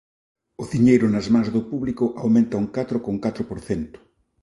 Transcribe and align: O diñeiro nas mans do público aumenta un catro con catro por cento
O 0.61 0.63
diñeiro 0.73 1.05
nas 1.13 1.27
mans 1.33 1.49
do 1.55 1.61
público 1.71 2.05
aumenta 2.21 2.61
un 2.63 2.67
catro 2.77 2.97
con 3.05 3.15
catro 3.25 3.43
por 3.49 3.59
cento 3.67 3.97